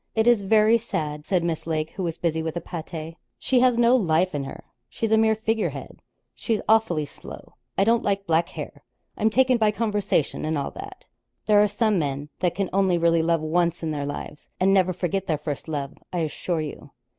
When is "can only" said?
12.55-12.97